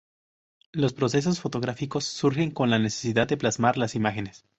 Los 0.71 0.93
procesos 0.93 1.39
fotográficos 1.39 2.05
surgen 2.05 2.49
con 2.49 2.71
la 2.71 2.79
necesidad 2.79 3.27
de 3.27 3.37
plasmar 3.37 3.77
las 3.77 3.93
imágenes. 3.93 4.43